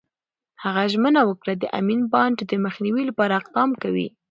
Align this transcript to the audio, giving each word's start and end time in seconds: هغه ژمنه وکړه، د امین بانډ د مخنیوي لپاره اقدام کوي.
هغه 0.63 0.83
ژمنه 0.93 1.21
وکړه، 1.25 1.53
د 1.57 1.63
امین 1.79 2.01
بانډ 2.11 2.37
د 2.49 2.53
مخنیوي 2.65 3.03
لپاره 3.09 3.33
اقدام 3.41 3.69
کوي. 3.81 4.07